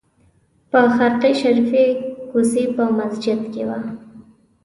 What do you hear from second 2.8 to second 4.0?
مسجد کې وه.